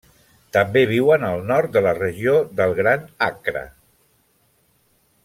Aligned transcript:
També 0.55 0.81
viuen 0.91 1.25
al 1.27 1.43
nord 1.51 1.75
de 1.77 1.83
la 1.87 1.93
regió 1.99 2.35
del 2.61 2.73
Gran 2.81 3.05
Accra. 3.29 3.65